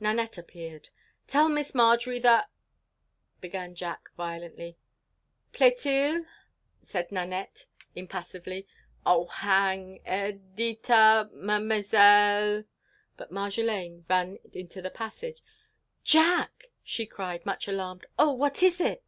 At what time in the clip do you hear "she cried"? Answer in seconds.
16.82-17.46